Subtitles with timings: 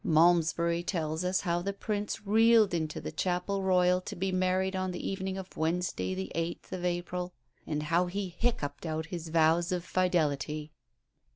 [0.03, 4.89] Malmesbury tells us how the Prince reeled into the Chapel Royal to be married on
[4.89, 7.33] the evening of Wednesday, the 8th of April;
[7.67, 10.71] and how he hiccuped out his vows of fidelity."